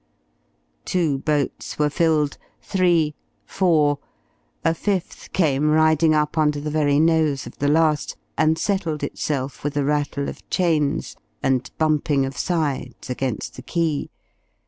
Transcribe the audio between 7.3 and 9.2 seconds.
of the last, and settled